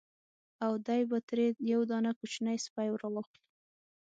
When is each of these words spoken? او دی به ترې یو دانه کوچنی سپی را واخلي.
او 0.65 0.71
دی 0.87 1.01
به 1.09 1.17
ترې 1.29 1.47
یو 1.71 1.81
دانه 1.89 2.11
کوچنی 2.19 2.57
سپی 2.65 2.87
را 3.01 3.07
واخلي. 3.13 3.41